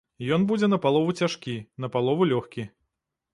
[0.35, 1.53] Ён будзе напалову цяжкі,
[1.85, 2.67] напалову лёгкі.